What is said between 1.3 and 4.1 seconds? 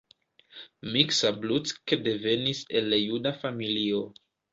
Bruck devenis el juda familio.